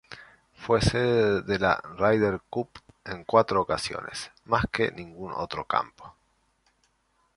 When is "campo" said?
5.67-6.15